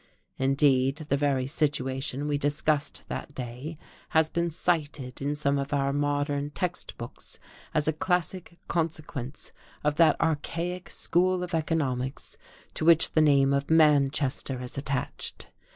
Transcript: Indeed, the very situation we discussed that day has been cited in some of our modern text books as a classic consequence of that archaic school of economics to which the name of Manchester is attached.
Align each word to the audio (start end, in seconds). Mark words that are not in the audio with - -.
Indeed, 0.39 0.95
the 1.09 1.15
very 1.15 1.45
situation 1.45 2.27
we 2.27 2.39
discussed 2.39 3.03
that 3.07 3.35
day 3.35 3.77
has 4.09 4.31
been 4.31 4.49
cited 4.49 5.21
in 5.21 5.35
some 5.35 5.59
of 5.59 5.73
our 5.73 5.93
modern 5.93 6.49
text 6.49 6.97
books 6.97 7.37
as 7.71 7.87
a 7.87 7.93
classic 7.93 8.57
consequence 8.67 9.51
of 9.83 9.97
that 9.97 10.19
archaic 10.19 10.89
school 10.89 11.43
of 11.43 11.53
economics 11.53 12.35
to 12.73 12.83
which 12.83 13.11
the 13.11 13.21
name 13.21 13.53
of 13.53 13.69
Manchester 13.69 14.59
is 14.63 14.75
attached. 14.75 15.49